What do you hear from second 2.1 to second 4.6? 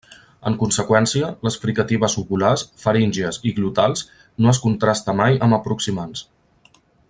uvulars, faríngies i glotals no